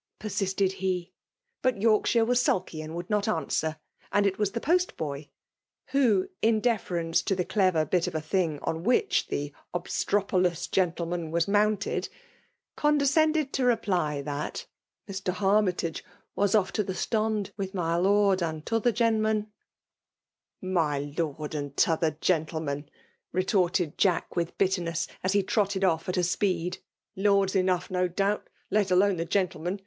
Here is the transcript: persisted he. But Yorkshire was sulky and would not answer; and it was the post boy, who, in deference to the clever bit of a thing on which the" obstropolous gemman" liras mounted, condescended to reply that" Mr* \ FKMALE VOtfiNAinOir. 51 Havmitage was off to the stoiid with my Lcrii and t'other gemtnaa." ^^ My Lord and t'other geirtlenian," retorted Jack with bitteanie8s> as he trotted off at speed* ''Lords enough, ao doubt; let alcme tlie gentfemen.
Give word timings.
persisted 0.17 0.71
he. 0.71 1.13
But 1.61 1.79
Yorkshire 1.79 2.25
was 2.25 2.41
sulky 2.41 2.81
and 2.81 2.95
would 2.95 3.07
not 3.11 3.27
answer; 3.27 3.77
and 4.11 4.25
it 4.25 4.39
was 4.39 4.53
the 4.53 4.59
post 4.59 4.97
boy, 4.97 5.29
who, 5.89 6.27
in 6.41 6.59
deference 6.59 7.21
to 7.21 7.35
the 7.35 7.45
clever 7.45 7.85
bit 7.85 8.07
of 8.07 8.15
a 8.15 8.19
thing 8.19 8.57
on 8.63 8.81
which 8.81 9.27
the" 9.27 9.53
obstropolous 9.75 10.67
gemman" 10.67 11.25
liras 11.29 11.47
mounted, 11.47 12.09
condescended 12.75 13.53
to 13.53 13.63
reply 13.63 14.23
that" 14.23 14.65
Mr* 15.07 15.13
\ 15.13 15.13
FKMALE 15.13 15.13
VOtfiNAinOir. 15.13 15.65
51 15.65 15.65
Havmitage 15.93 16.01
was 16.35 16.55
off 16.55 16.71
to 16.71 16.81
the 16.83 16.93
stoiid 16.93 17.51
with 17.55 17.75
my 17.75 17.95
Lcrii 17.95 18.41
and 18.41 18.65
t'other 18.65 18.91
gemtnaa." 18.91 19.35
^^ 19.43 19.47
My 20.63 20.97
Lord 21.15 21.53
and 21.53 21.77
t'other 21.77 22.09
geirtlenian," 22.13 22.87
retorted 23.31 23.99
Jack 23.99 24.35
with 24.35 24.57
bitteanie8s> 24.57 25.07
as 25.23 25.33
he 25.33 25.43
trotted 25.43 25.83
off 25.83 26.09
at 26.09 26.15
speed* 26.25 26.79
''Lords 27.15 27.55
enough, 27.55 27.91
ao 27.91 28.07
doubt; 28.07 28.47
let 28.71 28.87
alcme 28.87 29.19
tlie 29.19 29.29
gentfemen. 29.29 29.79